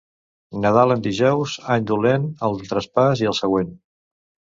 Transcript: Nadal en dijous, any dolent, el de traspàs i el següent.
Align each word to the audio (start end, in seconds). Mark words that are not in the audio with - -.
Nadal 0.61 0.93
en 0.93 1.03
dijous, 1.07 1.53
any 1.73 1.85
dolent, 1.91 2.25
el 2.47 2.57
de 2.61 2.71
traspàs 2.71 3.21
i 3.25 3.29
el 3.33 3.37
següent. 3.41 3.71